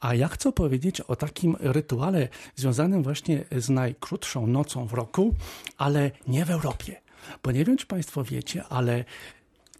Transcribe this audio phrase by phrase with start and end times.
[0.00, 5.34] A ja chcę powiedzieć o takim rytuale związanym właśnie z najkrótszą nocą w roku,
[5.76, 7.00] ale nie w Europie.
[7.42, 9.04] Bo nie wiem, czy Państwo wiecie, ale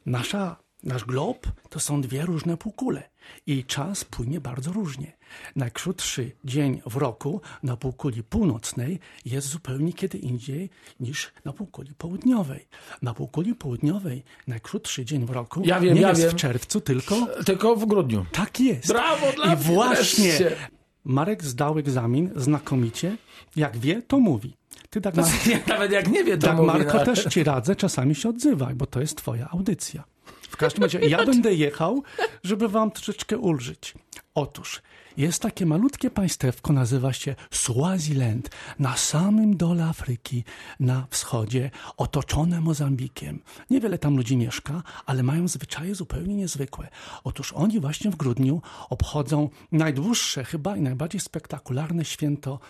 [0.06, 3.02] nasza Nasz glob to są dwie różne półkule
[3.46, 5.12] i czas płynie bardzo różnie.
[5.56, 10.70] Najkrótszy dzień w roku na półkuli północnej jest zupełnie kiedy indziej
[11.00, 12.68] niż na półkuli południowej.
[13.02, 16.30] Na półkuli południowej najkrótszy dzień w roku Ja wiem, nie ja jest wiem.
[16.30, 18.26] w czerwcu, tylko Tylko w grudniu.
[18.32, 18.88] tak jest.
[18.88, 20.56] Brawo dla I właśnie wreszcie.
[21.04, 23.16] Marek zdał egzamin znakomicie.
[23.56, 24.56] Jak wie, to mówi.
[24.90, 25.14] Ty tak
[25.68, 28.74] Nawet jak nie wie, to tak, mówi, Marko, no, też ci radzę, czasami się odzywaj,
[28.74, 30.04] bo to jest twoja audycja.
[30.48, 32.02] W każdym razie ja będę jechał,
[32.44, 33.94] żeby wam troszeczkę ulżyć.
[34.34, 34.82] Otóż
[35.16, 40.44] jest takie malutkie państewko, nazywa się Swaziland, na samym dole Afryki,
[40.80, 43.42] na wschodzie, otoczone Mozambikiem.
[43.70, 46.88] Niewiele tam ludzi mieszka, ale mają zwyczaje zupełnie niezwykłe.
[47.24, 52.60] Otóż oni właśnie w grudniu obchodzą najdłuższe chyba i najbardziej spektakularne święto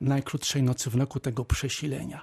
[0.00, 2.22] najkrótszej nocy w roku tego przesilenia.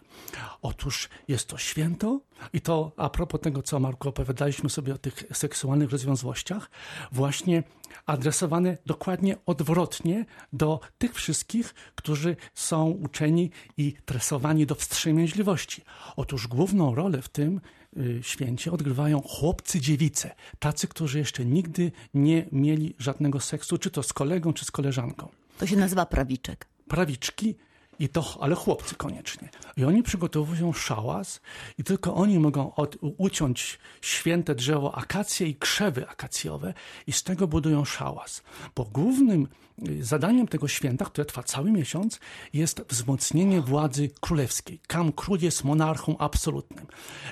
[0.61, 2.21] Otóż jest to święto
[2.53, 6.69] i to a propos tego, co Marku opowiadaliśmy sobie o tych seksualnych rozwiązłościach,
[7.11, 7.63] właśnie
[8.05, 15.81] adresowane dokładnie odwrotnie do tych wszystkich, którzy są uczeni i tresowani do wstrzemięźliwości.
[16.15, 17.61] Otóż główną rolę w tym
[17.97, 24.03] y, święcie odgrywają chłopcy dziewice, tacy, którzy jeszcze nigdy nie mieli żadnego seksu, czy to
[24.03, 26.67] z kolegą, czy z koleżanką To się nazywa prawiczek.
[26.87, 27.55] prawiczki,
[27.99, 29.49] i to, ale chłopcy koniecznie.
[29.77, 31.41] I oni przygotowują szałas
[31.77, 36.73] i tylko oni mogą od, uciąć święte drzewo akacje i krzewy akacjowe
[37.07, 38.43] i z tego budują szałas.
[38.75, 39.47] Bo głównym
[39.89, 42.19] y, zadaniem tego święta, które trwa cały miesiąc,
[42.53, 44.79] jest wzmocnienie władzy królewskiej.
[44.88, 46.85] Kam król jest monarchą absolutnym.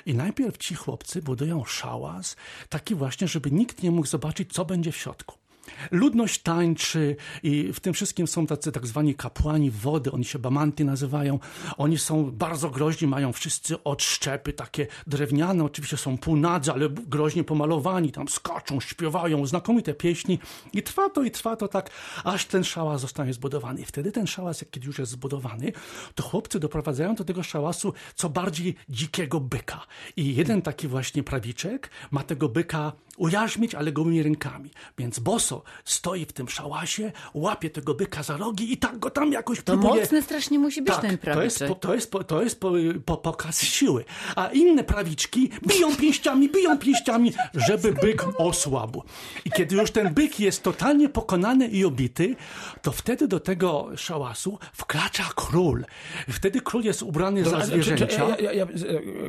[0.06, 2.36] I najpierw ci chłopcy budują szałas,
[2.68, 5.43] taki właśnie, żeby nikt nie mógł zobaczyć, co będzie w środku.
[5.90, 10.84] Ludność tańczy i w tym wszystkim są tacy tak zwani kapłani wody, oni się bamanty
[10.84, 11.38] nazywają.
[11.76, 18.12] Oni są bardzo groźni, mają wszyscy odszczepy takie drewniane, oczywiście są półnadzy, ale groźnie pomalowani,
[18.12, 20.38] tam skaczą, śpiewają znakomite pieśni
[20.72, 21.90] i trwa to i trwa to tak,
[22.24, 23.80] aż ten szałas zostanie zbudowany.
[23.80, 25.72] I wtedy ten szałas, jak kiedy już jest zbudowany,
[26.14, 29.86] to chłopcy doprowadzają do tego szałasu co bardziej dzikiego byka.
[30.16, 34.70] I jeden taki właśnie prawiczek ma tego byka ujarzmić, ale gołymi rękami.
[34.98, 39.32] Więc boso stoi w tym szałasie, łapie tego byka za rogi i tak go tam
[39.32, 40.00] jakoś To próbuje...
[40.00, 41.22] mocny strasznie musi być ten to jest,
[41.58, 41.68] prawiczek.
[41.68, 42.72] po, to jest, po, to jest po,
[43.04, 44.04] po, pokaz siły.
[44.36, 49.02] A inne prawiczki biją pięściami, biją pięściami, żeby byk osłabł.
[49.44, 52.36] I kiedy już ten byk jest totalnie pokonany i obity,
[52.82, 55.84] to wtedy do tego szałasu wkracza król.
[56.28, 58.28] Wtedy król jest ubrany za Ale czy- czy- zwierzęcia.
[58.28, 58.66] ja, ja, ja,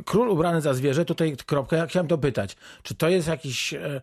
[0.04, 2.56] król ubrany za zwierzę, tutaj kropka, ja chciałem to pytać.
[2.82, 4.02] Czy to jest jakiś, e, m,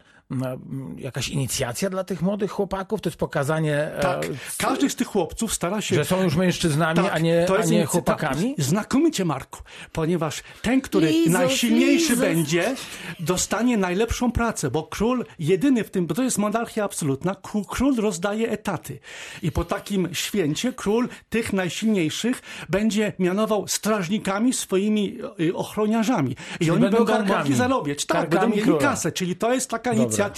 [0.98, 3.02] jakaś inicjacja dla tych młodych chłopaków?
[3.02, 7.00] To jest pokazanie, e, Tak, każdy z tych chłopców stara się że są już mężczyznami,
[7.12, 8.56] a nie, to a nie chłopakami?
[8.56, 9.60] tak, Znakomicie, Marku,
[9.92, 12.20] ponieważ ten, który Lizus, najsilniejszy Lizus.
[12.20, 12.76] będzie,
[13.20, 17.36] dostanie najlepszą pracę, bo król jedyny w tym, bo to jest monarchia absolutna,
[17.70, 19.00] król, rozdaje etaty.
[19.42, 26.36] I po takim święcie król tych najsilniejszych będzie mianował strażnikami swoimi y, ochroniarzami.
[26.60, 28.06] I oni będą mogli zarobić.
[28.06, 28.80] Tak, będą mieli króla.
[28.82, 29.94] kasę, czyli to jest taka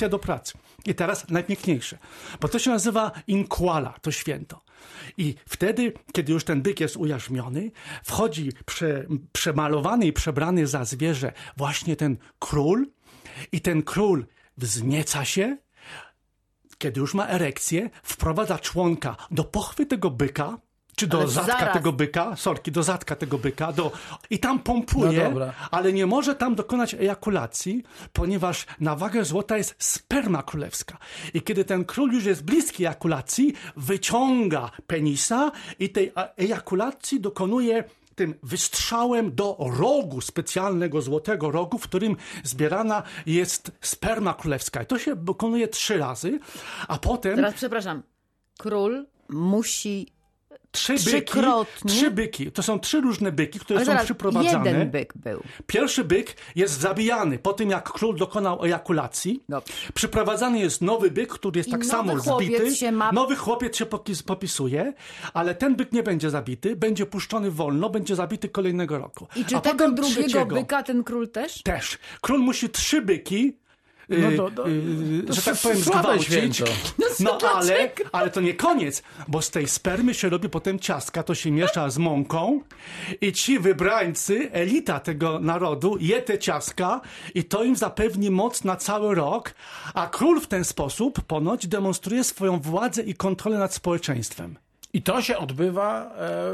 [0.09, 0.53] do pracy.
[0.85, 1.97] I teraz najpiękniejsze,
[2.41, 4.61] bo to się nazywa inkwala, to święto.
[5.17, 7.71] I wtedy, kiedy już ten byk jest ujarzmiony,
[8.03, 12.87] wchodzi prze, przemalowany i przebrany za zwierzę właśnie ten król
[13.51, 14.25] i ten król
[14.57, 15.57] wznieca się,
[16.77, 20.57] kiedy już ma erekcję, wprowadza członka do pochwy tego byka,
[20.95, 21.73] czy do Ale zadka zaraz.
[21.73, 23.91] tego byka, sorki, do zadka tego byka, do,
[24.29, 27.83] i tam pompuje, No ale nie może tam dokonać ejakulacji,
[28.13, 30.97] ponieważ na wagę złota jest sperma królewska.
[31.33, 37.83] I kiedy ten król już jest bliski ejakulacji, wyciąga penisa i tej a- ejakulacji dokonuje
[38.15, 44.83] tym wystrzałem do rogu, specjalnego złotego rogu, w którym zbierana jest sperma królewska.
[44.83, 46.39] I to się dokonuje trzy razy,
[46.87, 48.03] a potem Teraz przepraszam.
[48.57, 50.14] Król musi.
[50.75, 51.39] Trzy byki,
[51.87, 52.51] trzy byki.
[52.51, 54.69] To są trzy różne byki, które Ale są zaraz, przyprowadzane.
[54.71, 55.43] jeden byk był.
[55.67, 59.43] Pierwszy byk jest zabijany po tym, jak król dokonał ejakulacji.
[59.49, 59.73] Dobrze.
[59.93, 62.91] Przyprowadzany jest nowy byk, który jest I tak samo zbity.
[62.91, 63.85] ma- Nowy chłopiec się
[64.25, 64.93] popisuje,
[65.33, 69.27] ale ten byk nie będzie zabity, będzie puszczony wolno, będzie zabity kolejnego roku.
[69.35, 71.61] I czy A tego potem drugiego byka ten król też?
[71.63, 71.97] Też.
[72.21, 73.57] Król musi trzy byki
[74.09, 76.27] No to- to- y, to że tak powiem, zgwałcić.
[76.27, 76.65] święto.
[77.19, 81.35] No ale, ale to nie koniec, bo z tej spermy się robi potem ciastka, to
[81.35, 82.61] się miesza z mąką
[83.21, 87.01] i ci wybrańcy, elita tego narodu, je te ciastka
[87.35, 89.53] i to im zapewni moc na cały rok,
[89.93, 94.55] a król w ten sposób ponoć demonstruje swoją władzę i kontrolę nad społeczeństwem.
[94.95, 96.07] I to się odbywa e,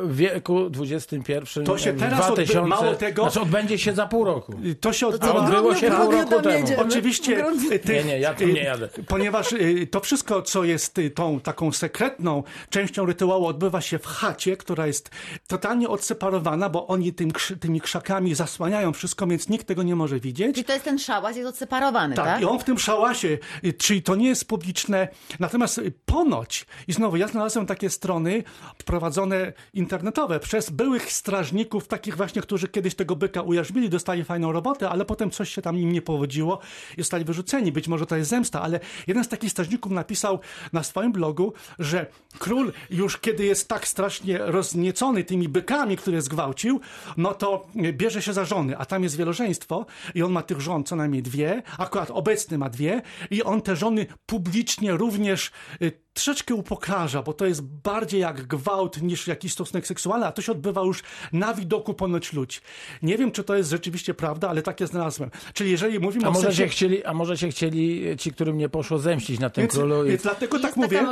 [0.04, 1.34] w wieku XXI.
[1.66, 4.54] To się w teraz odby- 2000, mało tego- Znaczy odbędzie się za pół roku.
[4.82, 5.34] To się To odbywa...
[5.34, 6.50] A odbyło się pół roku temu.
[6.58, 6.84] jedziemy.
[6.84, 7.46] Oczywiście.
[7.72, 8.90] Y, tych- Nie, nie, ja tu y, nie jadę.
[9.08, 14.06] Ponieważ y, to wszystko, co jest y, tą taką sekretną częścią rytuału, odbywa się w
[14.06, 15.10] chacie, która jest
[15.48, 20.54] totalnie odseparowana, bo oni tym, tymi krzakami zasłaniają wszystko, więc nikt tego nie może widzieć.
[20.56, 22.26] Czyli to jest ten szałas, jest odseparowany, tak?
[22.26, 25.08] Tak, i on w tym szałasie, y, czyli to nie jest publiczne.
[25.40, 28.31] Natomiast y, ponoć, i znowu ja znalazłem takie strony
[28.86, 34.90] prowadzone internetowe przez byłych strażników, takich właśnie, którzy kiedyś tego byka ujarzmili, dostali fajną robotę,
[34.90, 36.60] ale potem coś się tam im nie powodziło
[36.98, 37.72] i zostali wyrzuceni.
[37.72, 40.40] Być może to jest zemsta, ale jeden z takich strażników napisał
[40.74, 42.06] na swoim blogu, że
[42.40, 46.80] król już kiedy jest tak strasznie rozniecony tymi bykami, które zgwałcił,
[47.18, 49.86] no to bierze się za żony, a tam jest wielożeństwo
[50.16, 53.02] i on ma tych żon co najmniej dwie, akurat obecny ma dwie
[53.32, 55.52] i on te żony publicznie również
[55.82, 60.42] y, troszeczkę upokarza, bo to jest bardziej jak gwałt niż jakiś stosunek seksualny, a to
[60.42, 61.04] się odbywa już
[61.34, 62.60] na widoku ponoć ludzi.
[63.02, 65.32] Nie wiem, czy to jest rzeczywiście prawda, ale takie znalazłem.
[65.54, 66.58] Czyli jeżeli mówimy A o może, seksie...
[66.58, 70.06] się chcieli, a może się chcieli ci, którym nie poszło, zemścić na tym Więc, królu.
[70.06, 70.10] I...
[70.10, 71.06] więc dlatego Jest tak mówię.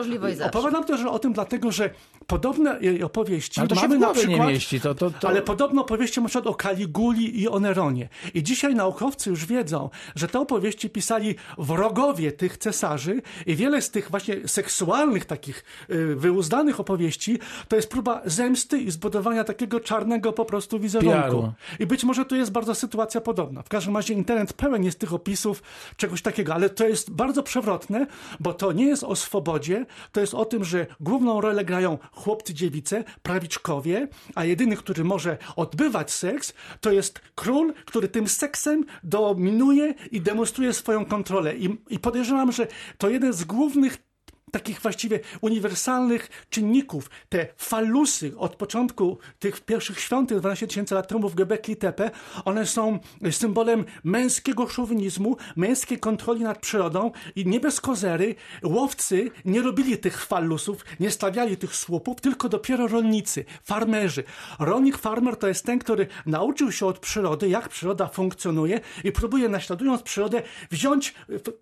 [0.46, 1.90] Opowiadam też o tym dlatego, że
[2.28, 4.40] podobne e, opowieści Ale to mamy na przykład...
[4.40, 4.82] nie mieści.
[4.82, 5.30] To, to, to...
[5.30, 8.10] Ale podobno opowieści na przykład o Kaliguli i o Neronie.
[8.34, 13.92] I dzisiaj naukowcy już wiedzą, że te opowieści pisali wrogowie tych cesarzy i wiele z
[13.92, 14.89] tych właśnie seksualnych
[15.26, 21.52] takich y, wyuzdanych opowieści to jest próba zemsty i zbudowania takiego czarnego po prostu wizerunku.
[21.80, 23.64] I być może tu jest bardzo sytuacja podobna.
[23.64, 25.64] W każdym razie internet pełen jest tych opisów
[25.98, 28.08] czegoś takiego, ale to jest bardzo przewrotne,
[28.40, 32.54] bo to nie jest o swobodzie, to jest o tym, że główną rolę grają chłopcy,
[32.54, 39.94] dziewice, prawiczkowie, a jedyny, który może odbywać seks, to jest król, który tym seksem dominuje
[40.12, 41.56] i demonstruje swoją kontrolę.
[41.56, 44.09] I, i podejrzewam, że to jeden z głównych
[44.52, 47.10] takich właściwie uniwersalnych czynników.
[47.30, 52.12] Te falusy od początku tych pierwszych świątyń 12 tysięcy lat temu w Göbekli Tepe,
[52.46, 53.00] one są
[53.32, 60.26] symbolem męskiego szowinizmu, męskiej kontroli nad przyrodą i nie bez kozery łowcy nie robili tych
[60.26, 64.24] falusów, nie stawiali tych słupów, tylko dopiero rolnicy, farmerzy.
[64.60, 69.50] Rolnik, farmer to jest ten, który nauczył się od przyrody, jak przyroda funkcjonuje i próbuje
[69.50, 70.42] naśladując przyrodę
[70.72, 71.14] wziąć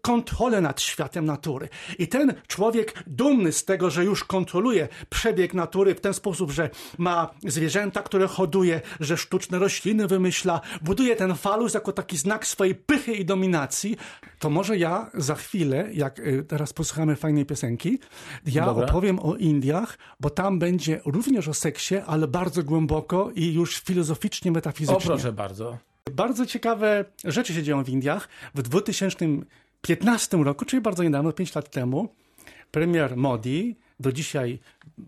[0.02, 1.70] kontrolę nad światem natury.
[2.00, 2.77] I ten człowiek
[3.08, 8.28] dumny z tego, że już kontroluje przebieg natury w ten sposób, że ma zwierzęta, które
[8.28, 13.98] hoduje, że sztuczne rośliny wymyśla, buduje ten falus jako taki znak swojej pychy i dominacji,
[14.40, 18.00] to może ja za chwilę, jak y, teraz posłuchamy fajnej piosenki,
[18.46, 18.86] ja Dobra.
[18.86, 24.52] opowiem o Indiach, bo tam będzie również o seksie, ale bardzo głęboko i już filozoficznie,
[24.52, 25.00] O, metafizycznie.
[25.06, 25.78] proszę bardzo.
[26.12, 28.30] Bardzo ciekawe rzeczy się dzieją w Indiach.
[28.56, 32.10] W 2015 roku, czyli bardzo niedawno, 5 lat temu,
[32.72, 34.60] premier Modi, do dzisiaj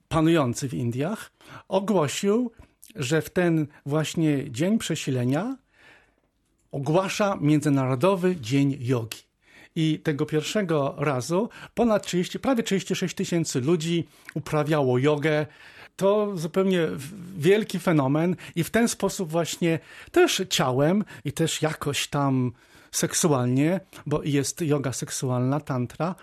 [0.07, 1.31] panujący w Indiach,
[1.67, 2.51] ogłosił,
[2.95, 5.57] że w ten właśnie dzień przesilenia
[6.71, 9.17] ogłasza Międzynarodowy Dzień Jogi.
[9.75, 15.45] I tego pierwszego razu ponad 30, prawie 36 tysięcy ludzi uprawiało jogę.
[15.95, 16.87] To zupełnie
[17.37, 19.79] wielki fenomen i w ten sposób właśnie
[20.11, 22.51] też ciałem i też jakoś tam
[22.91, 26.15] seksualnie, bo jest yoga seksualna, tantra,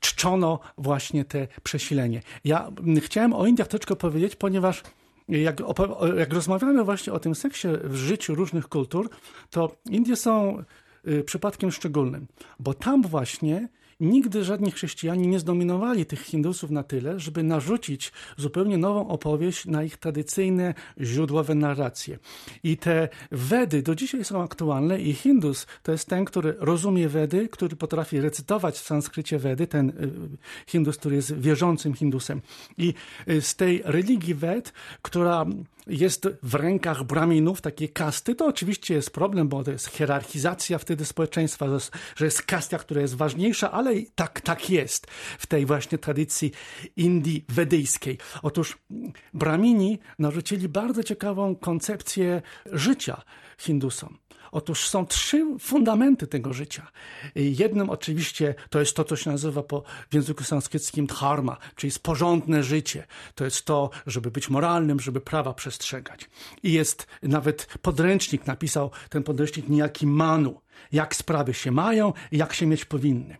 [0.00, 2.22] czczono właśnie te przesilenie.
[2.44, 4.82] Ja mm, chciałem o Indiach troszeczkę powiedzieć, ponieważ
[5.28, 5.60] jak,
[6.16, 9.10] jak rozmawiamy właśnie o tym seksie w życiu różnych kultur,
[9.50, 10.62] to Indie są
[11.08, 12.26] y, przypadkiem szczególnym,
[12.58, 13.68] bo tam właśnie
[14.00, 19.82] nigdy żadni chrześcijanie nie zdominowali tych Hindusów na tyle, żeby narzucić zupełnie nową opowieść na
[19.82, 22.18] ich tradycyjne źródłowe narracje.
[22.62, 27.48] I te Wedy do dzisiaj są aktualne i Hindus to jest ten, który rozumie Wedy,
[27.48, 29.92] który potrafi recytować w sanskrycie Wedy, ten y,
[30.66, 32.40] Hindus, który jest wierzącym Hindusem.
[32.78, 32.94] I
[33.28, 35.46] y, z tej religii Wed, która
[35.86, 41.04] jest w rękach braminów, takiej kasty, to oczywiście jest problem, bo to jest hierarchizacja wtedy
[41.04, 41.66] społeczeństwa,
[42.16, 45.06] że jest, kastia, która jest ważniejsza, ale i tak, tak jest
[45.38, 46.52] w tej właśnie tradycji
[46.96, 48.18] Indii wedyjskiej.
[48.42, 48.78] Otóż
[49.34, 53.22] bramini narzucili bardzo ciekawą koncepcję życia
[53.58, 54.18] Hindusom.
[54.52, 56.86] Otóż są trzy fundamenty tego życia.
[57.34, 62.62] Jednym oczywiście to jest to, co się nazywa po, w języku sanskryckim dharma, czyli porządne
[62.62, 63.06] życie.
[63.34, 66.30] To jest to, żeby być moralnym, żeby prawa przestrzegać.
[66.62, 70.60] I jest nawet podręcznik, napisał ten podręcznik niejaki Manu,
[70.92, 73.36] jak sprawy się mają i jak się mieć powinny.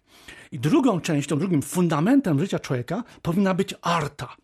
[0.52, 4.36] I drugą częścią, drugim fundamentem życia człowieka powinna być arta.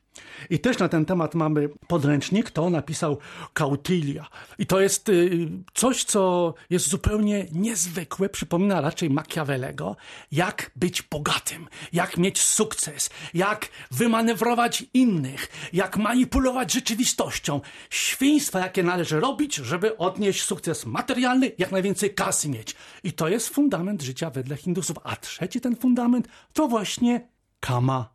[0.50, 3.18] I też na ten temat mamy podręcznik, to napisał
[3.52, 4.26] Kautylia.
[4.59, 9.97] I to jest y, coś, co jest zupełnie niezwykłe, przypomina raczej Machiavellego,
[10.33, 17.61] jak być bogatym, jak mieć sukces, jak wymanewrować innych, jak manipulować rzeczywistością.
[17.90, 22.76] Świństwa, jakie należy robić, żeby odnieść sukces materialny, jak najwięcej kasy mieć.
[23.04, 24.97] I to jest fundament życia wedle Hindusów.
[25.04, 27.28] A trzeci ten fundament to właśnie
[27.61, 28.14] kama.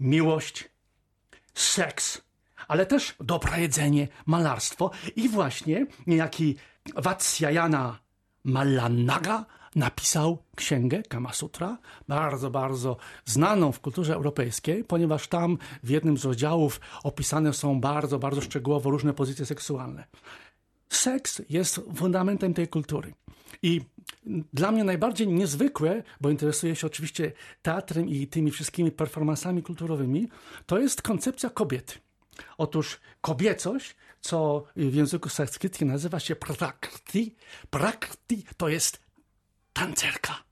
[0.00, 0.64] Miłość,
[1.54, 2.22] seks,
[2.68, 6.56] ale też dobre jedzenie, malarstwo i właśnie niejaki
[6.94, 7.98] Vatsyayana
[8.44, 9.44] Malanaga
[9.76, 16.24] napisał księgę Kama Sutra, bardzo, bardzo znaną w kulturze europejskiej, ponieważ tam w jednym z
[16.24, 20.04] rozdziałów opisane są bardzo, bardzo szczegółowo różne pozycje seksualne.
[20.88, 23.14] Seks jest fundamentem tej kultury.
[23.62, 23.80] I
[24.52, 27.32] dla mnie najbardziej niezwykłe, bo interesuję się oczywiście
[27.62, 30.28] teatrem i tymi wszystkimi performansami kulturowymi,
[30.66, 31.94] to jest koncepcja kobiety.
[32.58, 37.36] Otóż kobiecość, co w języku sanskryckim nazywa się prakrti,
[37.70, 39.00] prakrti to jest
[39.72, 40.42] tancerka,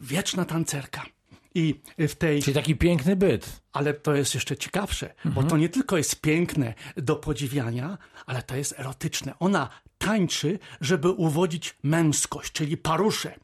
[0.00, 1.06] wieczna tancerka.
[1.54, 2.42] I w tej...
[2.42, 3.60] Czyli taki piękny byt.
[3.72, 5.34] Ale to jest jeszcze ciekawsze, mhm.
[5.34, 9.34] bo to nie tylko jest piękne do podziwiania, ale to jest erotyczne.
[9.38, 13.34] Ona tańczy, żeby uwodzić męskość, czyli paruszę.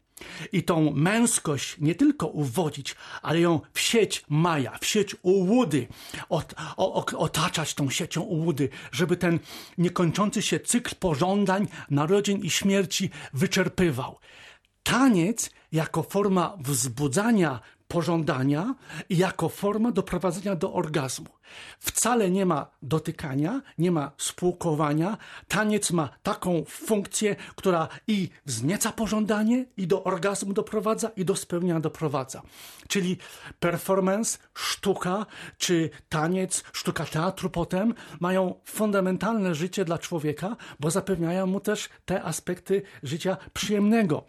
[0.51, 5.87] I tą męskość nie tylko uwodzić, ale ją w sieć maja, w sieć ułudy,
[6.29, 9.39] ot, o, otaczać tą siecią ułudy, żeby ten
[9.77, 14.19] niekończący się cykl pożądań, narodzin i śmierci wyczerpywał.
[14.83, 18.75] Taniec jako forma wzbudzania pożądania
[19.09, 21.29] jako forma doprowadzenia do orgazmu.
[21.79, 25.17] Wcale nie ma dotykania, nie ma spółkowania.
[25.47, 31.79] Taniec ma taką funkcję, która i wznieca pożądanie, i do orgazmu doprowadza, i do spełnienia
[31.79, 32.41] doprowadza.
[32.87, 33.17] Czyli
[33.59, 35.25] performance, sztuka,
[35.57, 42.23] czy taniec, sztuka teatru potem mają fundamentalne życie dla człowieka, bo zapewniają mu też te
[42.23, 44.23] aspekty życia przyjemnego.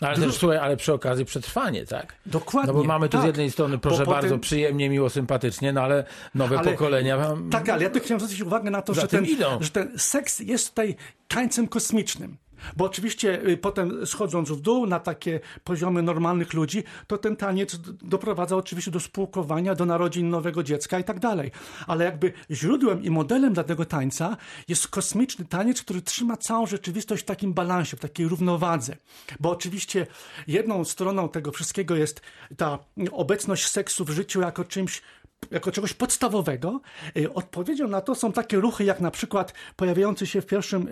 [0.00, 2.14] Ale też, słuchaj, ale przy okazji przetrwanie, tak?
[2.26, 2.72] Dokładnie.
[2.72, 3.22] No bo mamy tu tak.
[3.22, 4.40] z jednej strony, proszę bardzo, potem...
[4.40, 6.04] przyjemnie, miło, sympatycznie, no ale
[6.34, 7.18] nowe ale, pokolenia.
[7.50, 9.26] Tak, ale ja tu chciałem zwrócić uwagę na to, że ten,
[9.60, 10.96] że ten seks jest tutaj
[11.28, 12.36] tańcem kosmicznym.
[12.76, 17.76] Bo oczywiście y, potem schodząc w dół na takie poziomy normalnych ludzi, to ten taniec
[18.02, 21.50] doprowadza oczywiście do spółkowania, do narodzin nowego dziecka i tak dalej.
[21.86, 24.36] Ale jakby źródłem i modelem dla tego tańca
[24.68, 28.96] jest kosmiczny taniec, który trzyma całą rzeczywistość w takim balansie, w takiej równowadze.
[29.40, 30.06] Bo oczywiście
[30.46, 32.20] jedną stroną tego wszystkiego jest
[32.56, 32.78] ta
[33.12, 35.02] obecność seksu w życiu jako czymś
[35.50, 36.80] jako czegoś podstawowego.
[37.16, 40.88] Y, odpowiedzią na to są takie ruchy, jak na przykład pojawiający się w pierwszym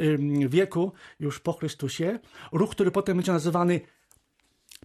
[0.48, 2.18] wieku, już po Chrystusie,
[2.52, 3.80] ruch, który potem będzie nazywany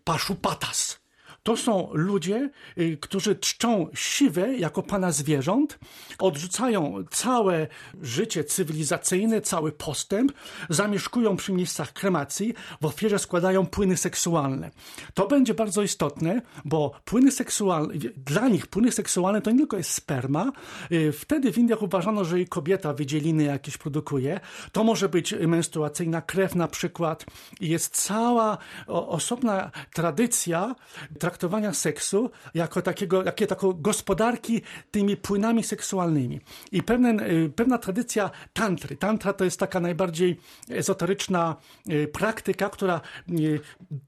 [0.04, 1.07] paszupatas
[1.44, 5.80] to są ludzie, y, którzy czczą siwę jako pana zwierząt,
[6.20, 7.68] odrzucają całe
[8.02, 10.32] życie cywilizacyjne, cały postęp,
[10.70, 14.72] zamieszkują przy miejscach kremacji, w ofierze składają płyny seksualne.
[15.14, 19.92] To będzie bardzo istotne, bo płyny seksualne, dla nich płyny seksualne to nie tylko jest
[19.92, 20.52] sperma.
[20.92, 24.40] Y, wtedy w Indiach uważano, że i kobieta wydzieliny jakieś produkuje.
[24.72, 27.26] To może być menstruacyjna krew na przykład.
[27.62, 30.76] Jest cała osobna tradycja
[31.20, 36.42] traktowania traktowania seksu jako takiego, jakie taką gospodarki tymi płynami seksualnymi.
[36.72, 38.98] I pewne, y, pewna tradycja tantry.
[38.98, 40.38] Tantra to jest taka najbardziej
[40.70, 41.56] ezoteryczna
[41.90, 43.60] y, praktyka, która y,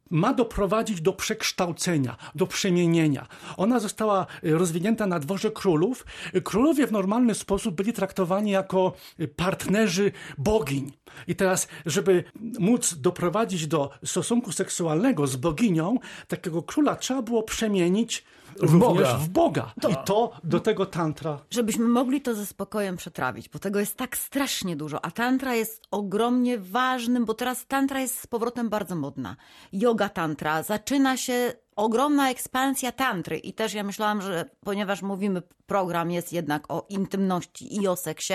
[0.10, 3.28] ma doprowadzić do przekształcenia, do przemienienia.
[3.58, 6.06] Ona została rozwinięta na dworze królów.
[6.44, 8.94] Królowie w normalny sposób byli traktowani jako
[9.36, 10.92] partnerzy bogiń.
[11.28, 12.24] I teraz, żeby
[12.60, 15.98] móc doprowadzić do stosunku seksualnego z boginią,
[16.28, 18.24] takiego króla trzeba było przemienić
[18.58, 19.18] w Boga.
[19.18, 19.74] w Boga.
[19.82, 21.40] To, I to do tego tantra.
[21.50, 25.82] Żebyśmy mogli to ze spokojem przetrawić, bo tego jest tak strasznie dużo, a tantra jest
[25.92, 29.36] ogromnie ważnym, bo teraz tantra jest z powrotem bardzo modna.
[29.74, 36.12] Yoga tantra zaczyna się ogromna ekspansja tantry i też ja myślałam, że ponieważ mówimy, program
[36.12, 38.34] jest jednak o intymności i o seksie,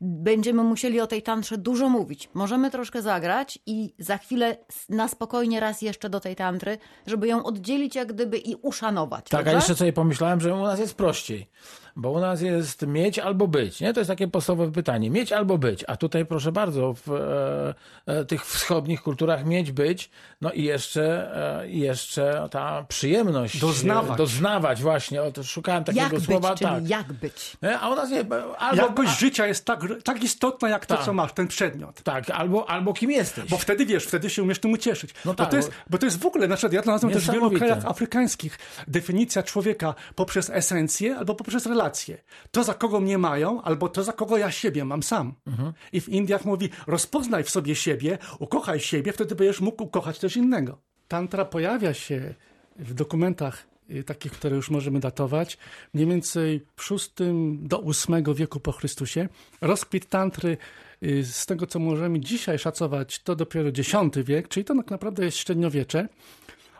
[0.00, 2.28] będziemy musieli o tej tantrze dużo mówić.
[2.34, 4.56] Możemy troszkę zagrać i za chwilę
[4.88, 9.28] na spokojnie raz jeszcze do tej tantry, żeby ją oddzielić jak gdyby i uszanować.
[9.28, 9.56] Tak, dobrze?
[9.56, 11.50] a jeszcze sobie pomyślałem, że u nas jest prościej
[11.96, 13.92] Bo u nas jest mieć albo być, nie?
[13.92, 15.10] To jest takie podstawowe pytanie.
[15.10, 15.84] Mieć albo być.
[15.88, 17.74] A tutaj proszę bardzo, w e,
[18.06, 20.10] e, tych wschodnich kulturach mieć, być,
[20.40, 23.58] no i jeszcze, e, jeszcze ta przyjemność.
[23.60, 24.14] Doznawać.
[24.14, 25.22] e, Doznawać właśnie.
[25.22, 26.54] O, to szukałem takiego Jak być, słowa.
[26.54, 26.88] czyli tak.
[26.88, 27.56] jak być.
[27.62, 27.78] Nie?
[27.78, 28.24] A u nas nie,
[28.58, 31.04] albo, Jakość życia jest tak, tak istotna, jak to, Tak.
[31.04, 32.02] co masz, ten przedmiot.
[32.02, 33.50] tak, albo, albo kim jesteś.
[33.50, 35.14] Bo wtedy wiesz, wtedy się umiesz tym ucieszyć.
[35.24, 36.90] No bo, tak, to jest, bo- bo to jest w ogóle, na przykład ja to
[36.90, 38.58] nazywam też w wielu krajach afrykańskich,
[38.88, 42.18] definicja człowieka poprzez esencję albo poprzez relacje.
[42.50, 45.34] To, za kogo mnie mają, albo to, za kogo ja siebie mam sam.
[45.46, 45.72] Mhm.
[45.92, 50.36] I w Indiach mówi, rozpoznaj w sobie siebie, ukochaj siebie, wtedy będziesz mógł ukochać też
[50.36, 50.78] innego.
[51.08, 52.34] Tantra pojawia się
[52.76, 55.58] w dokumentach y, takich, które już możemy datować,
[55.94, 56.98] mniej więcej w VI
[57.62, 59.28] do VIII wieku po Chrystusie.
[59.60, 60.56] Rozkwit tantry
[61.02, 63.92] y, z tego, co możemy dzisiaj szacować, to dopiero X
[64.24, 66.08] wiek, czyli to tak naprawdę jest średniowiecze.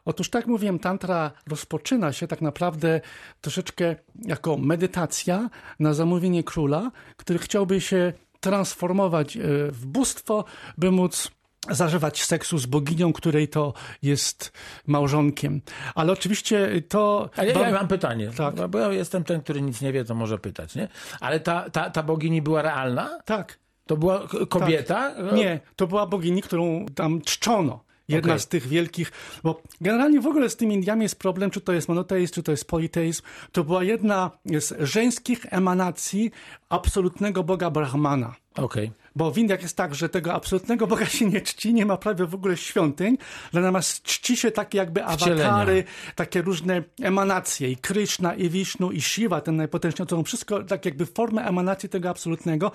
[0.05, 3.01] Otóż, tak jak mówiłem, tantra rozpoczyna się tak naprawdę
[3.41, 10.45] troszeczkę jako medytacja na zamówienie króla, który chciałby się transformować e, w bóstwo,
[10.79, 11.31] by móc
[11.71, 14.53] zażywać seksu z boginią, której to jest
[14.87, 15.61] małżonkiem.
[15.95, 17.31] Ale oczywiście to...
[17.37, 18.69] Ale ja, ja mam pytanie, Tak.
[18.69, 20.89] bo ja jestem ten, który nic nie wie, to może pytać, nie?
[21.21, 23.19] Ale ta, ta, ta bogini była realna?
[23.25, 23.59] Tak.
[23.87, 25.15] To była kobieta?
[25.33, 27.85] Nie, to była bogini, którą tam czczono.
[28.09, 28.41] Jedna Okej.
[28.41, 31.89] z tych wielkich, bo generalnie w ogóle z tymi Indiami jest problem, czy to jest
[31.89, 33.23] monoteizm, czy to jest politeizm.
[33.53, 34.31] To była jedna
[34.61, 36.31] z żeńskich emanacji
[36.69, 38.35] absolutnego Boga Brahmana.
[38.57, 38.91] Okej.
[39.17, 42.27] Bo w Indiach jest tak, że tego absolutnego Boga się nie czci, nie ma prawie
[42.27, 43.19] w ogóle świątyń,
[43.53, 45.85] ale natomiast czci się takie jakby awatary,
[46.15, 47.71] takie różne emanacje.
[47.71, 52.11] I Krishna, i Vishnu, i Shiva, ten najpotężniejszy, to wszystko tak jakby formy emanacji tego
[52.11, 52.73] absolutnego.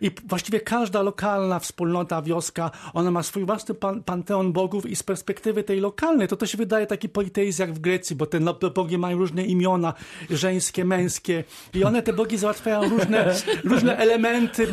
[0.00, 5.02] I właściwie każda lokalna wspólnota, wioska, ona ma swój własny pan, panteon bogów i z
[5.02, 8.54] perspektywy tej lokalnej, to to się wydaje taki politeizm jak w Grecji, bo te no-
[8.74, 9.94] bogi mają różne imiona,
[10.30, 13.34] żeńskie, męskie i one, te bogi załatwiają różne,
[13.64, 14.66] różne elementy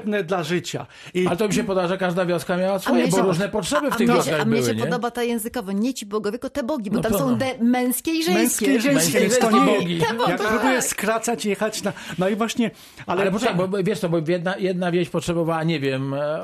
[0.00, 0.86] potrzebne dla życia.
[1.14, 3.90] I Ale to mi się podoba, że każda wioska miała swoje, bo się- różne potrzeby
[3.90, 4.82] w a tych mnie się, wioskach A mnie były, się nie?
[4.84, 7.46] podoba ta językowa, nie ci bogowie, tylko te bogi, bo No tam to są de,
[7.60, 8.40] męskie i żeńskie.
[8.42, 9.98] Męskie i żeńskie, Męskie więc i to nie bogi.
[10.18, 10.48] Bogi, Ja tak.
[10.48, 11.92] próbuję skracać, jechać na...
[12.18, 12.70] No i właśnie...
[13.06, 16.40] Ale, Ale poczekaj, bo bo wiesz to, bo jedna, jedna wieś potrzebowała, nie wiem, e,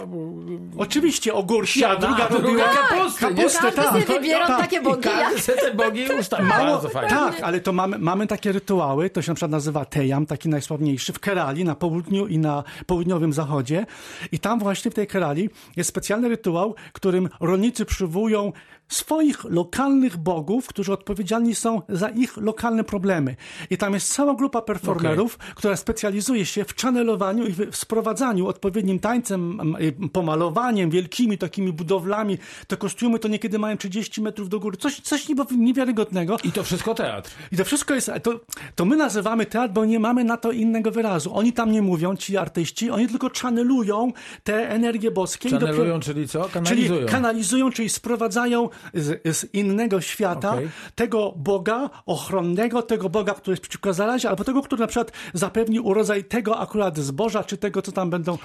[0.79, 3.89] Oczywiście ogórki, a druga a druga robiła kapustę, kapustę, Każdy tak.
[3.93, 4.61] sobie wybierał tak.
[4.61, 5.09] takie I bogi.
[5.09, 6.49] jak- każdy sobie te bogi ustawił.
[6.49, 7.09] Bardzo fajnie.
[7.11, 11.13] tak, ale to mamy, mamy takie rytuały, to się na przykład nazywa Tejam, taki najsławniejszy,
[11.13, 13.46] w Kerali, na południu i na południowym zachodzie.
[14.33, 18.53] I tam właśnie w tej Kerali jest specjalny rytuał, którym rolnicy przywołują
[18.89, 23.37] swoich lokalnych bogów, którzy odpowiedzialni są za ich lokalne problemy.
[23.71, 28.99] I tam jest cała grupa performerów, która specjalizuje się w channelowaniu i w sprowadzaniu odpowiednim
[28.99, 29.61] tańcem,
[30.13, 32.39] pomalowaniem, wielkimi takimi budowlami.
[32.67, 34.77] Te kostiumy to niekiedy mają 30 metrów do góry.
[34.77, 35.27] Coś, coś
[35.59, 36.37] niewiarygodnego.
[36.45, 37.31] I to wszystko teatr.
[37.53, 38.41] I to wszystko jest, to,
[38.75, 41.35] to my nazywamy teatr, bo nie mamy na to innego wyrazu.
[41.35, 44.13] Oni tam nie mówią, ci artyści, oni tylko channelują
[44.45, 45.51] te energie boskie.
[45.51, 46.43] Channelują, dopiero- czyli co?
[46.43, 47.07] Czyli Kanalizują.
[47.07, 50.69] kanalizują, czyli sprowadzają z, z innego świata Okej.
[50.95, 55.81] tego Boga ochronnego, tego Boga, który jest przeciwko zarazie, albo tego, który na przykład zapewni
[55.81, 58.39] urodzaj tego akurat zboża, czy tego, co tam będą.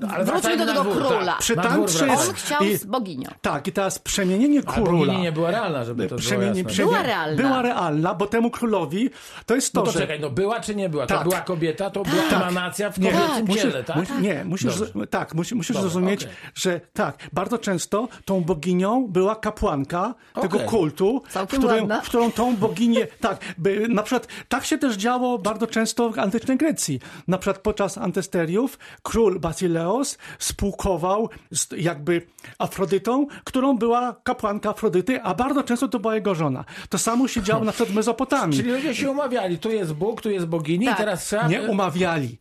[0.00, 1.32] No, ale Wróćmy do tego dwór, króla.
[1.32, 1.38] tak.
[1.38, 2.22] Przy tantrze wracajmy.
[2.22, 3.30] On jest- chciał I- z boginią.
[3.40, 4.90] Tak, i teraz przemienienie A króla.
[5.06, 6.36] bogini nie była realna, żeby to było jasne.
[6.36, 7.36] przemienienie, Była realna.
[7.42, 9.10] Była realna, bo temu królowi
[9.46, 9.98] to jest to, No to że...
[10.00, 11.06] czekaj, no była czy nie była?
[11.06, 11.22] To Tak.
[11.28, 14.20] była kobieta, to była emanacja w Nie, kobiecym musisz, ciele, tak?
[14.20, 15.06] nie, musisz, Dobrze.
[15.06, 16.36] tak, musi, musisz Dobra, zrozumieć, okej.
[16.54, 20.68] że tak, bardzo często tą boginią była kapłanka tego Okej.
[20.68, 25.38] kultu, w, którym, w którą tą boginię, tak, by, na przykład tak się też działo
[25.38, 27.00] bardzo często w antycznej Grecji.
[27.28, 32.26] Na przykład podczas antesteriów król Basileos spółkował z jakby
[32.58, 36.64] Afrodytą, którą była kapłanka Afrodyty, a bardzo często to była jego żona.
[36.88, 38.58] To samo się działo na przykład w Mezopotamii.
[38.58, 40.94] Czyli ludzie się umawiali, tu jest Bóg, tu jest bogini Tak.
[40.94, 41.48] i teraz trzeba...
[41.48, 42.38] Nie umawiali.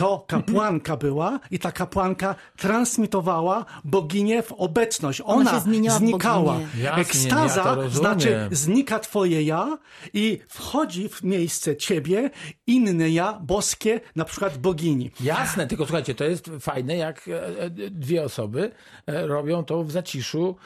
[0.00, 5.22] To kapłanka była i ta kapłanka transmitowała boginię w obecność.
[5.24, 6.60] Ona, w znikała.
[6.82, 9.78] Jasnie, Ekstaza ja znaczy znika twoje ja
[10.14, 12.30] i wchodzi w miejsce ciebie
[12.66, 15.10] inne ja, boskie, na przykład bogini.
[15.20, 18.70] Jasne, tylko słuchajcie, to jest fajne, jak e, e, dwie osoby
[19.06, 20.56] e, robią to w zaciszu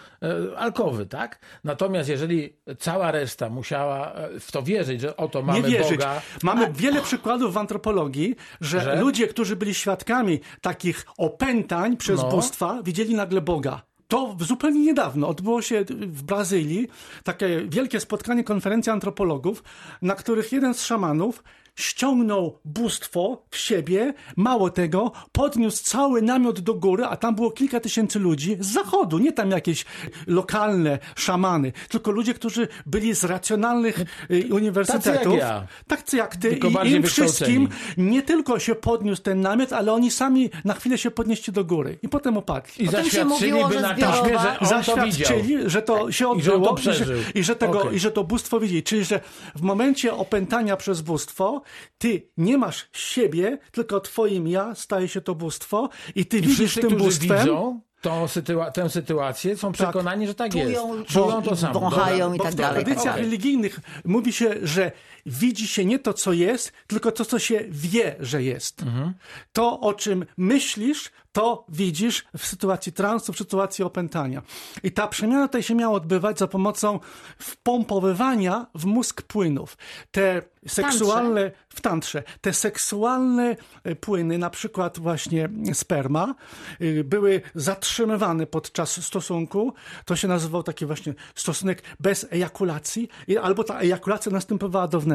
[0.57, 1.41] alkowy, tak?
[1.65, 5.99] Natomiast jeżeli cała reszta musiała w to wierzyć, że oto mamy nie wierzyć.
[5.99, 9.01] Boga, Mamy wiele przykładów w antropologii, że, Że?
[9.01, 12.29] ludzie, którzy byli świadkami takich opętań przez No.
[12.29, 13.83] bóstwa, widzieli nagle Boga.
[14.09, 16.89] To zupełnie niedawno odbyło się w Brazylii
[17.25, 19.63] takie wielkie spotkanie, konferencja antropologów,
[20.03, 21.43] na których jeden z szamanów
[21.77, 27.81] ściągnął bóstwo w siebie, mało tego, podniósł cały namiot do góry, a tam było kilka
[27.81, 29.85] tysięcy ludzi z zachodu, nie tam jakieś
[30.27, 35.15] lokalne szamany, tylko ludzie, którzy byli z racjonalnych y, uniwersytetów.
[35.15, 35.67] Tacy jak ja.
[35.87, 36.51] Tacy jak ty.
[36.51, 40.99] Tylko I im wszystkim nie tylko się podniósł ten namiot, ale oni sami na chwilę
[40.99, 42.85] się podnieśli do góry i potem opadli.
[42.85, 44.67] I mówiło, że na taśmie, że on to.
[44.67, 47.19] Zaświadczyli, że to się I że odbyło to przeżył.
[47.35, 47.97] i, że tego, Okej.
[47.97, 48.83] i że to bóstwo widzi.
[48.83, 49.21] Czyli, że
[49.55, 51.63] w momencie opętania przez bóstwo,
[51.99, 56.57] ty nie masz siebie, tylko twoim ja staje się to bóstwo i ty I widzisz
[56.57, 57.39] wszyscy, tym bóstwem.
[57.39, 61.11] widzą tą sytua- tę sytuację, są przekonani, że tak Czują, jest.
[61.11, 61.81] czują to samo.
[61.81, 62.37] wąchają Dobra.
[62.37, 62.85] i tak w dalej.
[62.85, 63.25] tradycjach Okej.
[63.25, 64.93] religijnych mówi się, że
[65.27, 68.83] widzi się nie to, co jest, tylko to, co się wie, że jest.
[68.83, 69.15] Mhm.
[69.53, 74.43] To, o czym myślisz, to widzisz w sytuacji transu, w sytuacji opętania.
[74.83, 77.01] I ta przemiana tutaj się miała odbywać za pomocą
[77.39, 79.77] wpompowywania w mózg płynów.
[80.11, 86.35] Te seksualne, w tantrze, te seksualne e, płyny, na przykład właśnie sperma,
[86.81, 89.75] y, były zatrzymywane podczas stosunku.
[90.05, 93.09] To się nazywał taki właśnie stosunek bez ejakulacji,
[93.43, 95.14] albo ta ejakulacja następowała do wnętrza.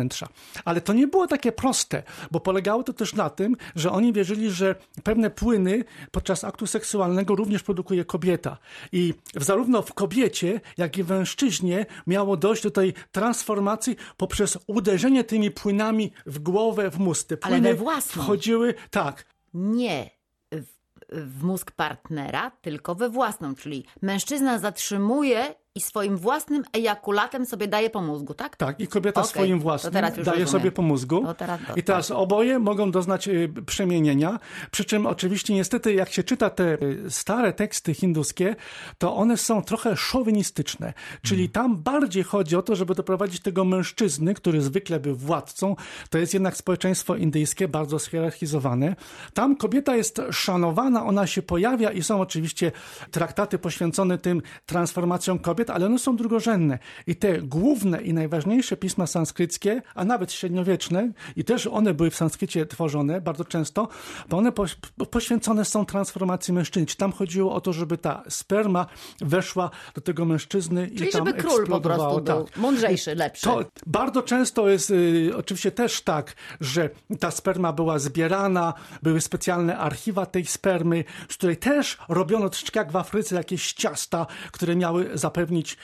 [0.66, 4.52] Ale to nie było takie proste, bo polegało to też na tym, że oni wierzyli,
[4.52, 8.58] że pewne płyny podczas aktu seksualnego również produkuje kobieta.
[8.92, 15.24] I zarówno w kobiecie, jak i w mężczyźnie miało dojść do tej transformacji poprzez uderzenie
[15.24, 17.28] tymi płynami w głowę, w mózg.
[17.28, 18.24] Te Ale płyny we własną.
[18.24, 20.10] wchodziły, tak, Nie
[20.52, 20.66] w,
[21.12, 23.56] w mózg partnera, tylko we własną.
[23.56, 28.56] Czyli mężczyzna zatrzymuje i swoim własnym ejakulatem sobie daje po mózgu, tak?
[28.58, 30.48] Tak, i kobieta Okej, swoim to własnym daje rozumiem.
[30.48, 31.22] sobie po mózgu.
[31.26, 34.40] To teraz do- I teraz oboje mogą doznać y, przemienienia.
[34.72, 38.56] Przy czym oczywiście niestety jak się czyta te y, stare teksty hinduskie,
[38.98, 40.94] to one są trochę szowinistyczne.
[41.22, 41.52] Czyli Hmm.
[41.52, 45.76] tam bardziej chodzi o to, żeby doprowadzić tego mężczyzny, który zwykle był władcą.
[46.10, 48.96] To jest jednak społeczeństwo indyjskie, bardzo schierarchizowane.
[49.34, 52.72] Tam kobieta jest szanowana, ona się pojawia i są oczywiście
[53.12, 56.80] traktaty poświęcone tym transformacjom kobiet, ale one są drugorzędne.
[57.08, 62.16] I te główne i najważniejsze pisma sanskryckie, a nawet średniowieczne, i też one były w
[62.16, 63.88] sanskrycie tworzone bardzo często,
[64.30, 64.76] bo one poś-
[65.12, 66.86] poświęcone są transformacji mężczyzn.
[66.86, 68.86] Czy Tam chodziło o to, żeby ta sperma
[69.22, 72.58] weszła do tego mężczyzny i Czyli tam żeby król po prostu był Tak.
[72.58, 73.44] mądrzejszy, lepszy.
[73.44, 79.78] To bardzo często jest y, oczywiście też tak, że ta sperma była zbierana, były specjalne
[79.78, 85.10] archiwa tej spermy, z której też robiono troszeczkę jak w Afryce jakieś ciasta, które miały
[85.50, 85.78] zapewnić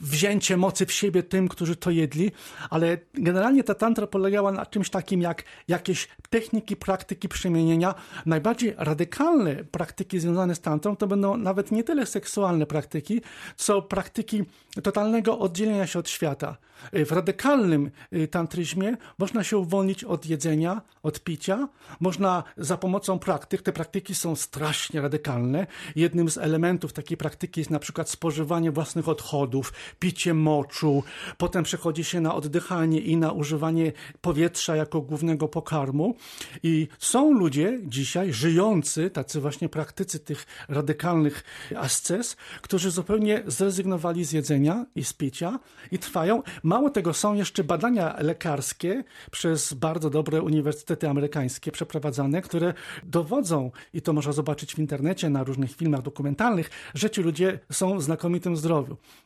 [0.00, 2.30] wzięcie mocy w siebie tym, którzy to jedli,
[2.70, 7.94] ale generalnie ta tantra polegała na czymś takim jak jakieś techniki, praktyki przemienienia.
[8.26, 13.20] Najbardziej radykalne praktyki związane z tantrą to będą nawet nie tyle seksualne praktyki,
[13.56, 14.44] co praktyki
[14.82, 16.56] totalnego oddzielenia się od świata.
[16.92, 21.68] W radykalnym y, tantryzmie można się uwolnić od jedzenia, od picia.
[22.00, 25.66] Można za pomocą praktyk, te praktyki są strasznie radykalne.
[25.96, 31.02] Jednym z elementów takiej praktyki jest na przykład spożywanie własnych odchodów, picie moczu.
[31.38, 36.14] Potem przechodzi się na oddychanie i na używanie powietrza jako głównego pokarmu.
[36.62, 41.44] I są ludzie dzisiaj żyjący, tacy właśnie praktycy tych radykalnych
[41.76, 45.58] ascez, którzy zupełnie zrezygnowali z jedzenia i z picia
[45.92, 46.42] i trwają.
[46.62, 52.74] Mało tego, są jeszcze badania lekarskie przez bardzo dobre uniwersytety amerykańskie przeprowadzane, które
[53.04, 57.98] dowodzą, i to można zobaczyć w internecie, na różnych filmach dokumentalnych, że ci ludzie są
[57.98, 58.77] w znakomitym zdrowiu.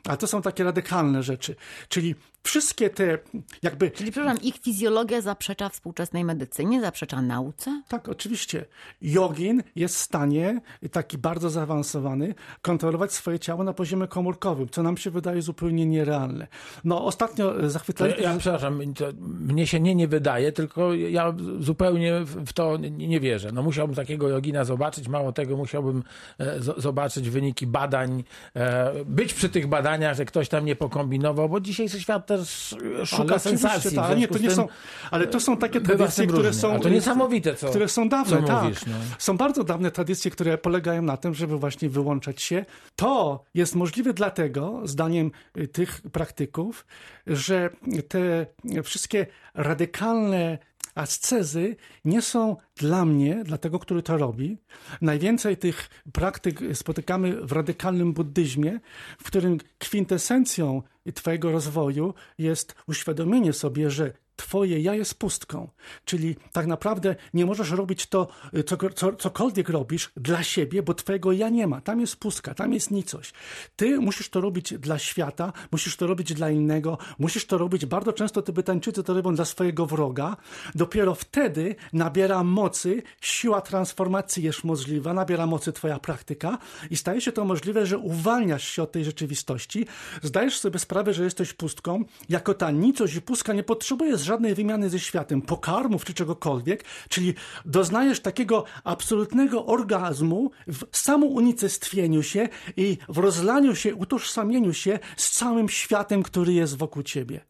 [0.08, 1.56] A to są takie radykalne rzeczy.
[1.88, 3.18] Czyli wszystkie te
[3.62, 7.82] jakby Czyli, przepraszam, ich fizjologia zaprzecza współczesnej medycynie, zaprzecza nauce?
[7.88, 8.64] Tak, oczywiście.
[9.02, 10.60] Jogin jest w stanie,
[10.90, 16.46] taki bardzo zaawansowany, kontrolować swoje ciało na poziomie komórkowym, co nam się wydaje zupełnie nierealne.
[16.84, 18.12] No, ostatnio zachwycali...
[18.12, 23.08] ja, ja przepraszam, to mnie się nie nie wydaje, tylko ja zupełnie w to nie,
[23.08, 23.52] nie wierzę.
[23.52, 26.02] No musiałbym takiego jogina zobaczyć, mało tego musiałbym
[26.38, 28.24] e, zo- zobaczyć wyniki badań,
[28.56, 32.74] e, być przy tych badaniach, że ktoś tam nie pokombinował, bo dzisiejszy świat też
[33.04, 33.98] szuka Ale sensacji.
[33.98, 34.68] ale nie, to nie tym, są,
[35.10, 36.60] ale to są takie tradycje, które różnie.
[36.60, 36.74] są...
[36.74, 38.62] A to niesamowite, co- Które są dawne, co tak.
[38.62, 38.94] mówisz, no.
[39.18, 42.64] Są bardzo dawne tradycje, które polegają na tym, żeby właśnie wyłączać się.
[42.96, 46.86] To jest możliwe dlatego, zdaniem y, tych praktyków,
[47.26, 47.70] że
[48.08, 48.46] te
[48.82, 50.58] wszystkie radykalne
[50.94, 54.58] ascezy nie są dla mnie, dla tego, który to robi.
[55.00, 58.80] Najwięcej tych praktyk spotykamy w radykalnym buddyzmie,
[59.18, 60.82] w którym kwintesencją
[61.14, 65.68] Twojego rozwoju jest uświadomienie sobie, że twoje ja jest pustką.
[66.04, 68.28] Czyli tak naprawdę nie możesz robić to,
[68.66, 71.80] co, co, cokolwiek robisz dla siebie, bo twojego ja nie ma.
[71.80, 73.34] Tam jest pustka, tam jest nicość.
[73.76, 78.12] Ty musisz to robić dla świata, musisz to robić dla innego, musisz to robić, bardzo
[78.12, 80.36] często Tybetańczycy to robią dla swojego wroga.
[80.74, 86.58] Dopiero wtedy nabiera mocy, siła transformacji jest możliwa, nabiera mocy twoja praktyka
[86.90, 89.86] i staje się to możliwe, że uwalniasz się od tej rzeczywistości,
[90.22, 94.90] zdajesz sobie sprawę, że jesteś pustką, jako ta nicość i pustka nie potrzebuje żadnej wymiany
[94.90, 103.18] ze światem, pokarmów czy czegokolwiek, czyli doznajesz takiego absolutnego orgazmu w samounicestwieniu się i w
[103.18, 107.40] rozlaniu się, utożsamieniu się z całym światem, który jest wokół ciebie.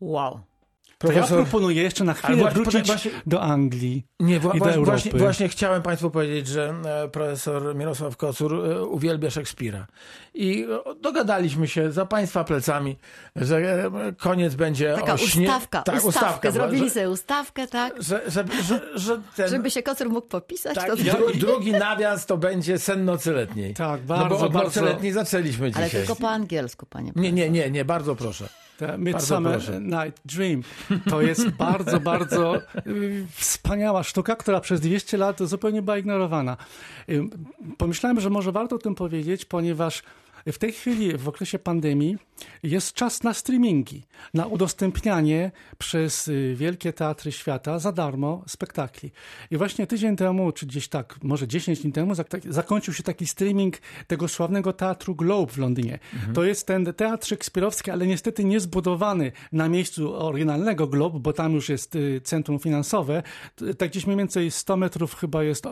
[0.00, 0.40] Wow.
[0.98, 4.64] To ja proponuję jeszcze na chwilę właśnie, wrócić właśnie, do Anglii nie, wła, i do
[4.64, 4.84] Europy.
[4.84, 9.86] Właśnie, właśnie chciałem Państwu powiedzieć, że e, profesor Mirosław Kocur e, uwielbia Szekspira.
[10.34, 10.66] I
[11.00, 12.96] dogadaliśmy się za Państwa plecami,
[13.36, 15.46] że e, koniec będzie Taka o śnie...
[15.46, 16.08] ustawka, tak, ustawkę.
[16.08, 18.02] ustawka Zrobili że, sobie ustawkę, tak?
[18.02, 18.44] Że, że,
[18.94, 19.48] że ten...
[19.48, 20.74] Żeby się Kocur mógł popisać.
[20.74, 23.74] Tak, to dru, drugi nawias to będzie sen nocy letniej.
[23.74, 24.66] Tak, bardzo, no bo od bardzo.
[24.66, 25.82] nocy letniej zaczęliśmy dzisiaj.
[25.82, 28.48] Ale tylko po angielsku, panie Nie, nie, nie, nie, bardzo proszę.
[28.98, 30.62] Midsummer Night Dream.
[31.10, 36.56] To jest bardzo, bardzo y, wspaniała sztuka, która przez 200 lat zupełnie była ignorowana.
[37.08, 37.22] Y,
[37.78, 40.02] pomyślałem, że może warto o tym powiedzieć, ponieważ
[40.52, 42.18] w tej chwili, w okresie pandemii,
[42.62, 49.10] jest czas na streamingi, na udostępnianie przez y, wielkie teatry świata za darmo spektakli.
[49.50, 52.14] I właśnie tydzień temu, czy gdzieś tak, może 10 dni temu,
[52.48, 55.98] zakończył się taki streaming tego sławnego teatru Globe w Londynie.
[56.14, 56.34] Mhm.
[56.34, 61.52] To jest ten teatr szekspirowski, ale niestety nie zbudowany na miejscu oryginalnego Globe, bo tam
[61.52, 63.22] już jest y, centrum finansowe.
[63.78, 65.70] Tak gdzieś mniej więcej 100 metrów chyba jest y,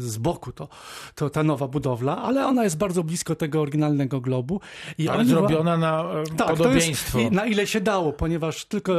[0.00, 0.68] z boku to,
[1.14, 4.60] to ta nowa budowla, ale ona jest bardzo blisko tego oryginalnego Globu.
[4.98, 6.04] I ale zrobiona na
[6.36, 7.18] tak, podobieństwo.
[7.30, 8.92] na ile się dało, ponieważ tylko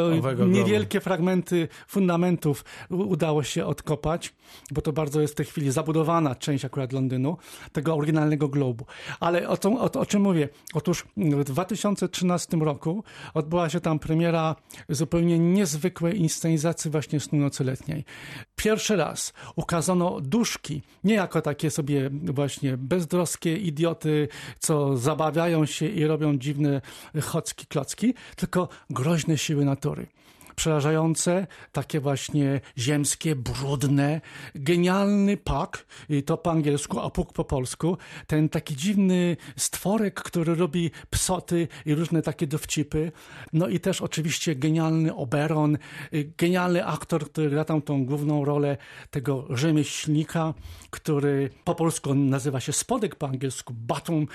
[0.47, 4.33] niewielkie fragmenty fundamentów udało się odkopać,
[4.71, 7.37] bo to bardzo jest w tej chwili zabudowana część akurat Londynu,
[7.71, 8.85] tego oryginalnego globu.
[9.19, 10.49] Ale o, to, o, o czym mówię?
[10.73, 14.55] Otóż w 2013 roku odbyła się tam premiera
[14.89, 18.05] zupełnie niezwykłej inscenizacji właśnie Snu Nocy Letniej.
[18.55, 24.27] Pierwszy raz ukazano duszki, nie jako takie sobie właśnie bezdroskie idioty,
[24.59, 26.81] co zabawiają się i robią dziwne
[27.21, 30.07] chocki, klocki, tylko groźne siły natury
[30.59, 34.21] przerażające, takie właśnie ziemskie, brudne,
[34.55, 40.55] genialny pak, i to po angielsku, a puk po polsku, ten taki dziwny stworek, który
[40.55, 43.11] robi psoty i różne takie dowcipy,
[43.53, 45.77] no i też oczywiście genialny Oberon,
[46.37, 48.77] genialny aktor, który gra tam tą główną rolę
[49.11, 50.53] tego rzemieślnika,
[50.89, 54.27] który po polsku nazywa się Spodek, po angielsku Batum,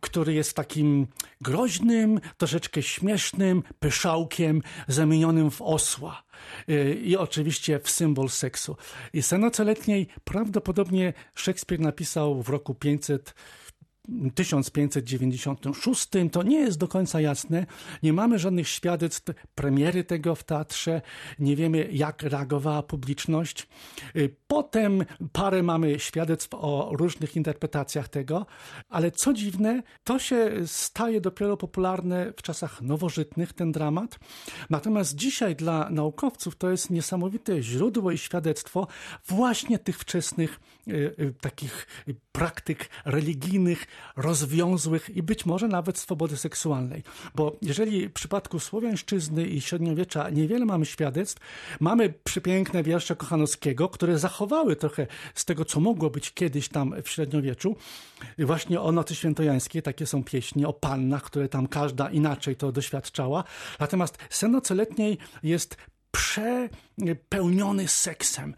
[0.00, 1.06] który jest takim
[1.40, 6.22] groźnym, troszeczkę śmiesznym pyszałkiem zamienionym w osła.
[6.68, 8.76] Y, I oczywiście w symbol seksu.
[9.12, 13.34] I Scenoce letniej prawdopodobnie Szekspir napisał w roku 500
[14.34, 17.66] 1596, to nie jest do końca jasne.
[18.02, 21.02] Nie mamy żadnych świadectw premiery tego w teatrze,
[21.38, 23.68] nie wiemy jak reagowała publiczność.
[24.16, 28.46] Y, potem parę mamy świadectw o różnych interpretacjach tego,
[28.88, 34.18] ale co dziwne, to się staje dopiero popularne w czasach nowożytnych, ten dramat.
[34.70, 38.86] Natomiast dzisiaj dla naukowców to jest niesamowite źródło i świadectwo
[39.28, 41.86] właśnie tych wczesnych y, y, takich
[42.32, 47.02] praktyk religijnych, rozwiązłych i być może nawet swobody seksualnej.
[47.34, 51.42] Bo jeżeli w przypadku słowiańszczyzny i średniowiecza niewiele mamy świadectw,
[51.80, 57.08] mamy przepiękne wiersze Kochanowskiego, które zachowały trochę z tego, co mogło być kiedyś tam w
[57.08, 57.76] średniowieczu.
[58.38, 63.44] Właśnie o nocy świętojańskiej, takie są pieśni o pannach, które tam każda inaczej to doświadczała.
[63.80, 65.76] Natomiast sen letniej jest
[66.96, 68.54] przepełniony seksem.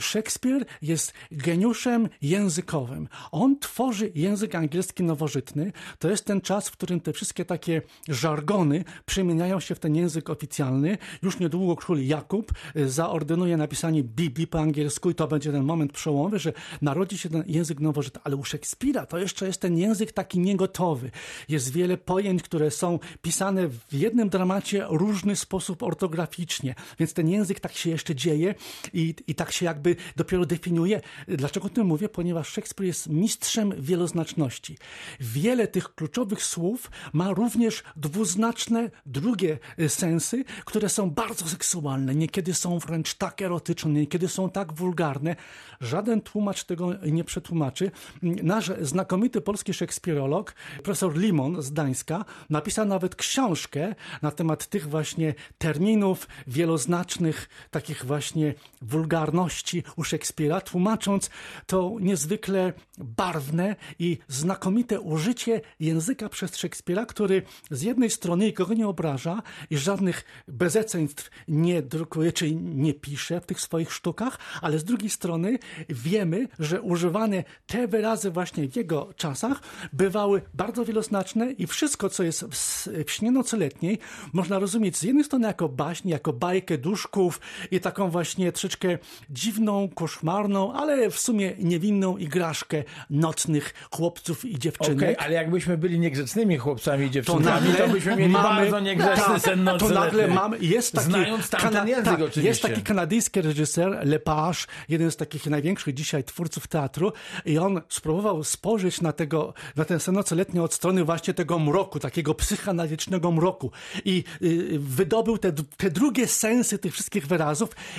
[0.00, 3.08] Szekspir jest geniuszem językowym.
[3.32, 5.72] On tworzy język angielski nowożytny.
[5.98, 10.30] To jest ten czas, w którym te wszystkie takie żargony przemieniają się w ten język
[10.30, 10.98] oficjalny.
[11.22, 12.52] Już niedługo król Jakub
[12.86, 17.44] zaordynuje napisanie Biblii po angielsku i to będzie ten moment przełomowy, że narodzi się ten
[17.46, 18.20] język nowożytny.
[18.24, 21.10] Ale u Szekspira to jeszcze jest ten język taki niegotowy.
[21.48, 27.60] Jest wiele pojęć, które są pisane w jednym dramacie różny sposób ortograficznie więc ten język
[27.60, 28.54] tak się jeszcze dzieje
[28.92, 31.00] i, i tak się jakby dopiero definiuje.
[31.28, 32.08] Dlaczego o tym mówię?
[32.08, 34.78] Ponieważ Szekspir jest mistrzem wieloznaczności.
[35.20, 42.14] Wiele tych kluczowych słów ma również dwuznaczne drugie e, sensy, które są bardzo seksualne.
[42.14, 45.36] Niekiedy są wręcz tak erotyczne, niekiedy są tak wulgarne.
[45.80, 47.90] Żaden tłumacz tego nie przetłumaczy.
[48.22, 55.34] Nasz znakomity polski szekspirolog, profesor Limon z Gdańska, napisał nawet książkę na temat tych właśnie
[55.58, 61.30] terminów wieloznacznych, takich właśnie wulgarności u Szekspira, tłumacząc
[61.66, 68.88] to niezwykle barwne i znakomite użycie języka przez Szekspira, który z jednej strony nikogo nie
[68.88, 74.84] obraża i żadnych bezeceństw nie drukuje czy nie pisze w tych swoich sztukach, ale z
[74.84, 79.60] drugiej strony wiemy, że używane te wyrazy właśnie w jego czasach
[79.92, 83.98] bywały bardzo wieloznaczne i wszystko, co jest w, w śnie nocoletniej,
[84.32, 87.40] można rozumieć z jednej strony jako baśń, jako bajkę duszków
[87.70, 88.98] i taką właśnie troszeczkę
[89.30, 94.98] dziwną, koszmarną, ale w sumie niewinną igraszkę nocnych chłopców i dziewczynek.
[94.98, 99.40] Okej, ale jakbyśmy byli niegrzecznymi chłopcami i dziewczynkami, to, byśmy mieli mamy- bardzo niegrzeczny tak,
[99.42, 100.34] sen To nagle nocny.
[100.34, 102.42] mamy, jest taki, Znając tamten język tak, oczywiście.
[102.48, 107.12] Jest taki kanadyjski reżyser Lepage, jeden z takich największych dzisiaj twórców teatru
[107.44, 111.98] i on spróbował spojrzeć na, tego, na ten sen nocoletni od strony właśnie tego mroku,
[111.98, 113.70] takiego psychoanalitycznego mroku
[114.04, 117.41] i y, wydobył te, te drugie sensy tych wszystkich wyrazów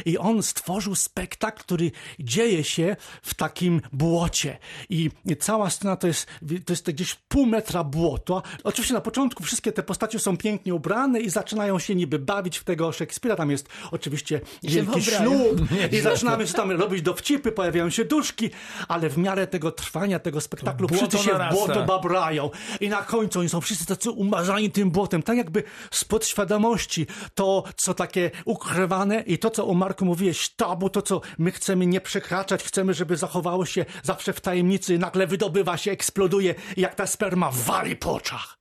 [0.05, 4.57] i on stworzył spektakl, który dzieje się w takim błocie.
[4.89, 6.27] I cała scena to jest,
[6.65, 8.41] to jest gdzieś pół metra błota.
[8.63, 12.63] Oczywiście na początku wszystkie te postacie są pięknie ubrane i zaczynają się niby bawić w
[12.63, 13.35] tego Szekspira.
[13.35, 18.49] Tam jest oczywiście wielki ślub i zaczynamy się tam robić dowcipy, pojawiają się duszki,
[18.87, 22.49] ale w miarę tego trwania, tego spektaklu błoto wszyscy się w błoto babrają
[22.81, 27.63] i na końcu oni są wszyscy tacy umazani tym błotem, tak jakby z podświadomości to,
[27.75, 32.01] co takie ukrywane i to, co o Marku mówiłeś, tabu, to, co my chcemy nie
[32.01, 37.51] przekraczać, chcemy, żeby zachowało się zawsze w tajemnicy, nagle wydobywa się, eksploduje jak ta sperma
[37.51, 38.57] wali po oczach.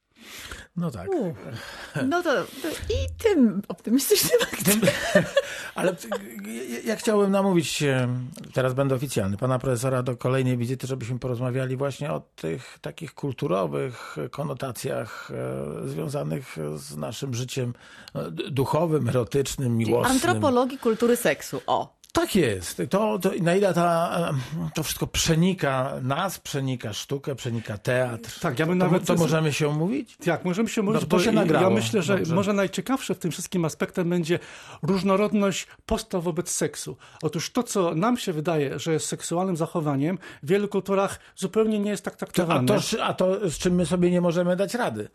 [0.77, 1.09] No tak.
[2.09, 2.33] No to,
[2.63, 4.91] to i tym optymistycznym akcentem.
[5.75, 6.09] Ale t-
[6.71, 7.85] ja- ja chciałbym namówić,
[8.53, 14.17] teraz będę oficjalny, pana profesora do kolejnej wizyty, żebyśmy porozmawiali właśnie o tych takich kulturowych
[14.31, 15.31] konotacjach
[15.85, 17.75] e, związanych z naszym życiem
[18.15, 20.13] e, duchowym, erotycznym, miłosnym.
[20.13, 21.61] Antropologii kultury seksu.
[21.67, 22.02] O.
[22.12, 22.83] Tak jest.
[22.90, 24.31] To, to na ile ta,
[24.75, 28.40] to wszystko przenika nas, przenika sztukę, przenika teatr.
[28.40, 30.16] Tak, ja bym to, nawet- to możemy się umówić?
[30.27, 31.70] Jak możemy się mówić, No, to bo się ja nagrało.
[31.70, 32.35] myślę, że Dobrze.
[32.35, 34.38] może najciekawsze w tym wszystkim aspektem będzie
[34.83, 36.96] różnorodność postaw wobec seksu.
[37.22, 41.90] Otóż to, co nam się wydaje, że jest seksualnym zachowaniem, w wielu kulturach zupełnie nie
[41.90, 42.68] jest tak A traktowane.
[42.68, 45.09] to, a to, z czym my sobie nie możemy dać rady?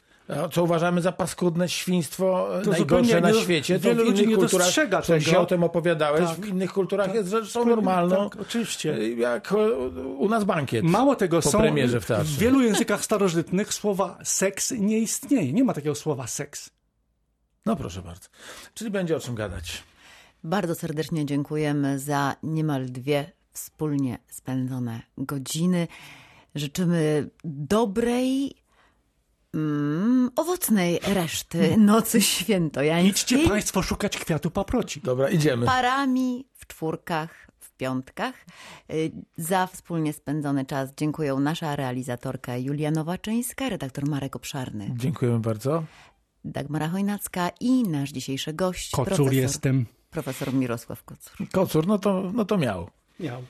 [0.51, 4.29] Co uważamy za paskudne świństwo e, To najgorsze na świecie, to wielu w ludzi innych
[4.37, 4.73] nie kulturach,
[5.07, 5.19] tego.
[5.19, 6.37] się o tym opowiadałeś, Tak.
[6.39, 9.13] w innych kulturach jest rzeczą normalną, Tak, oczywiście.
[9.15, 9.55] jak e,
[10.01, 12.35] u nas bankiet Mało tego, po są premierze w teatrze.
[12.35, 15.53] w wielu językach starożytnych słowa seks nie istnieje.
[15.53, 16.69] Nie ma takiego słowa seks.
[17.65, 18.27] No proszę bardzo.
[18.73, 19.83] Czyli będzie o czym gadać.
[20.43, 25.87] Bardzo serdecznie dziękujemy za niemal dwie wspólnie spędzone godziny.
[26.55, 28.55] Życzymy dobrej,
[29.53, 33.37] mm, owocnej reszty nocy świętojańskiej.
[33.39, 35.01] Idźcie Państwo szukać kwiatu paproci.
[35.01, 35.65] Dobra, idziemy.
[35.65, 38.45] Parami w czwórkach, w piątkach.
[38.93, 45.83] Y, Za wspólnie spędzony czas dziękuję nasza realizatorka Julia Nowaczyńska, redaktor Marek Obszarny, Dziękujemy bardzo.
[46.45, 49.85] Dagmara Chojnacka i nasz dzisiejszy gość, Kocur profesor, jestem.
[50.09, 51.49] profesor Mirosław Kocur.
[51.51, 52.89] Kocur, no to, no to miał.
[53.19, 53.43] Miał.